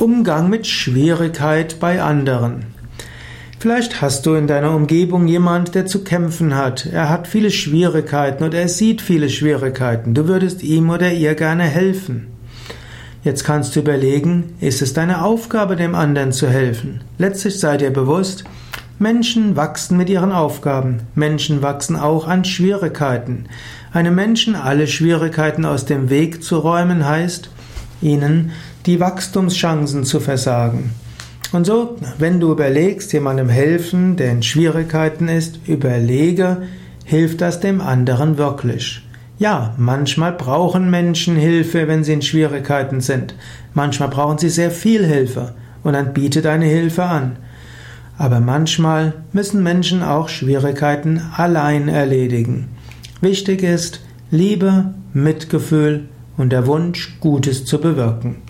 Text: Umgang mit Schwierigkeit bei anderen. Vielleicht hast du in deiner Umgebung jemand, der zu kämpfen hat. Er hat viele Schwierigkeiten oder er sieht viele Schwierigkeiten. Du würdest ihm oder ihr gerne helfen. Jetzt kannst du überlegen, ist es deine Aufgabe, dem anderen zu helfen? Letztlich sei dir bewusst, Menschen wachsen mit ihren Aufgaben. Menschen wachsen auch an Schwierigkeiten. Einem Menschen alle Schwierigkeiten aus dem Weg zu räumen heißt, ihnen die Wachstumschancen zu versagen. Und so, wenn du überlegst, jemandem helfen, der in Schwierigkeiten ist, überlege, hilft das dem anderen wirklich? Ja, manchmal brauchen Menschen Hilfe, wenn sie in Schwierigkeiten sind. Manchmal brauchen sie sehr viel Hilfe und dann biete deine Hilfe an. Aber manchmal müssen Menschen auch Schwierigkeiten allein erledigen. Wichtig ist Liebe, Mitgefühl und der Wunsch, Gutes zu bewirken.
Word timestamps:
Umgang 0.00 0.48
mit 0.48 0.68
Schwierigkeit 0.68 1.80
bei 1.80 2.00
anderen. 2.00 2.66
Vielleicht 3.58 4.00
hast 4.00 4.26
du 4.26 4.34
in 4.34 4.46
deiner 4.46 4.72
Umgebung 4.76 5.26
jemand, 5.26 5.74
der 5.74 5.86
zu 5.86 6.04
kämpfen 6.04 6.54
hat. 6.54 6.86
Er 6.86 7.08
hat 7.08 7.26
viele 7.26 7.50
Schwierigkeiten 7.50 8.44
oder 8.44 8.60
er 8.60 8.68
sieht 8.68 9.02
viele 9.02 9.28
Schwierigkeiten. 9.28 10.14
Du 10.14 10.28
würdest 10.28 10.62
ihm 10.62 10.88
oder 10.90 11.10
ihr 11.10 11.34
gerne 11.34 11.64
helfen. 11.64 12.28
Jetzt 13.24 13.42
kannst 13.42 13.74
du 13.74 13.80
überlegen, 13.80 14.54
ist 14.60 14.82
es 14.82 14.92
deine 14.92 15.24
Aufgabe, 15.24 15.74
dem 15.74 15.96
anderen 15.96 16.30
zu 16.30 16.48
helfen? 16.48 17.00
Letztlich 17.18 17.58
sei 17.58 17.76
dir 17.76 17.90
bewusst, 17.90 18.44
Menschen 19.00 19.56
wachsen 19.56 19.96
mit 19.96 20.08
ihren 20.08 20.30
Aufgaben. 20.30 21.00
Menschen 21.16 21.60
wachsen 21.60 21.96
auch 21.96 22.28
an 22.28 22.44
Schwierigkeiten. 22.44 23.46
Einem 23.92 24.14
Menschen 24.14 24.54
alle 24.54 24.86
Schwierigkeiten 24.86 25.64
aus 25.64 25.86
dem 25.86 26.08
Weg 26.08 26.44
zu 26.44 26.58
räumen 26.58 27.04
heißt, 27.04 27.50
ihnen 28.00 28.52
die 28.88 29.00
Wachstumschancen 29.00 30.04
zu 30.04 30.18
versagen. 30.18 30.92
Und 31.52 31.66
so, 31.66 31.96
wenn 32.16 32.40
du 32.40 32.50
überlegst, 32.50 33.12
jemandem 33.12 33.50
helfen, 33.50 34.16
der 34.16 34.32
in 34.32 34.42
Schwierigkeiten 34.42 35.28
ist, 35.28 35.60
überlege, 35.68 36.62
hilft 37.04 37.42
das 37.42 37.60
dem 37.60 37.82
anderen 37.82 38.38
wirklich? 38.38 39.02
Ja, 39.38 39.74
manchmal 39.76 40.32
brauchen 40.32 40.88
Menschen 40.88 41.36
Hilfe, 41.36 41.86
wenn 41.86 42.02
sie 42.02 42.14
in 42.14 42.22
Schwierigkeiten 42.22 43.02
sind. 43.02 43.34
Manchmal 43.74 44.08
brauchen 44.08 44.38
sie 44.38 44.48
sehr 44.48 44.70
viel 44.70 45.04
Hilfe 45.04 45.54
und 45.82 45.92
dann 45.92 46.14
biete 46.14 46.40
deine 46.40 46.66
Hilfe 46.66 47.04
an. 47.04 47.36
Aber 48.16 48.40
manchmal 48.40 49.12
müssen 49.34 49.62
Menschen 49.62 50.02
auch 50.02 50.30
Schwierigkeiten 50.30 51.20
allein 51.36 51.88
erledigen. 51.88 52.68
Wichtig 53.20 53.62
ist 53.62 54.00
Liebe, 54.30 54.94
Mitgefühl 55.12 56.08
und 56.38 56.52
der 56.52 56.66
Wunsch, 56.66 57.18
Gutes 57.20 57.66
zu 57.66 57.80
bewirken. 57.80 58.47